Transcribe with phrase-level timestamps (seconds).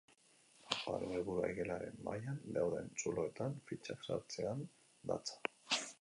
[0.67, 4.65] Jokoaren helburua igelaren mahaian dauden zuloetan fitxak sartzean
[5.13, 5.41] datza.